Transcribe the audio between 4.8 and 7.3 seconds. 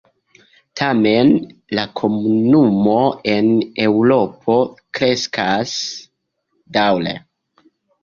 kreskas daŭre.